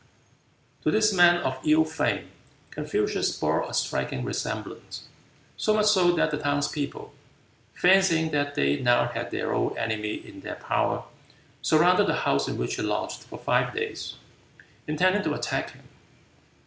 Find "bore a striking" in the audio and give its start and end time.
3.37-4.23